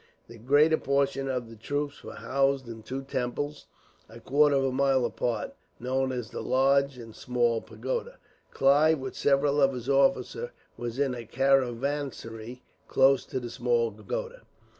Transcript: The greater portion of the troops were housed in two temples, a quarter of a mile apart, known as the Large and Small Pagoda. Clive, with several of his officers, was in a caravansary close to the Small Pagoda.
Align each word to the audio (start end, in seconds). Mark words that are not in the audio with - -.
The 0.27 0.39
greater 0.39 0.79
portion 0.79 1.27
of 1.29 1.47
the 1.47 1.55
troops 1.55 2.03
were 2.03 2.15
housed 2.15 2.67
in 2.67 2.81
two 2.81 3.03
temples, 3.03 3.67
a 4.09 4.19
quarter 4.19 4.55
of 4.55 4.63
a 4.63 4.71
mile 4.71 5.05
apart, 5.05 5.53
known 5.79 6.11
as 6.11 6.31
the 6.31 6.41
Large 6.41 6.97
and 6.97 7.13
Small 7.15 7.61
Pagoda. 7.61 8.17
Clive, 8.49 8.97
with 8.97 9.15
several 9.15 9.61
of 9.61 9.73
his 9.73 9.87
officers, 9.87 10.49
was 10.75 10.97
in 10.97 11.13
a 11.13 11.27
caravansary 11.27 12.63
close 12.87 13.27
to 13.27 13.39
the 13.39 13.51
Small 13.51 13.91
Pagoda. 13.91 14.41